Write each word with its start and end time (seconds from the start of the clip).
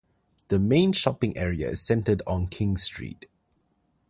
The 0.47 0.57
main 0.57 0.93
shopping 0.93 1.37
area 1.37 1.69
is 1.69 1.85
centred 1.85 2.23
on 2.25 2.47
King 2.47 2.75
Street. 2.75 3.27